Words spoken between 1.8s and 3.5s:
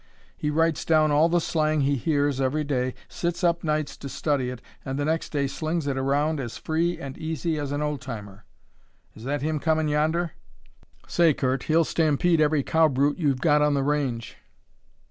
he hears every day, sits